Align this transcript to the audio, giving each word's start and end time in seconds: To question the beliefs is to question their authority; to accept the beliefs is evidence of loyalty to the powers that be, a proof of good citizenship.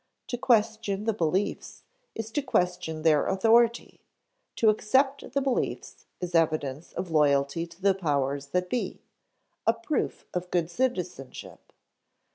To 0.29 0.35
question 0.39 1.03
the 1.03 1.13
beliefs 1.13 1.83
is 2.15 2.31
to 2.31 2.41
question 2.41 3.03
their 3.03 3.27
authority; 3.27 3.99
to 4.55 4.69
accept 4.69 5.33
the 5.33 5.41
beliefs 5.41 6.07
is 6.19 6.33
evidence 6.33 6.91
of 6.93 7.11
loyalty 7.11 7.67
to 7.67 7.79
the 7.79 7.93
powers 7.93 8.47
that 8.47 8.67
be, 8.67 9.03
a 9.67 9.73
proof 9.73 10.25
of 10.33 10.49
good 10.49 10.71
citizenship. 10.71 11.71